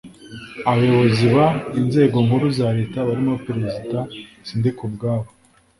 abayobozi 0.71 1.25
b 1.35 1.37
inzego 1.79 2.17
nkuru 2.25 2.45
za 2.57 2.67
leta 2.77 2.97
barimo 3.07 3.33
perezida 3.45 3.99
sindikubwabo 4.47 5.29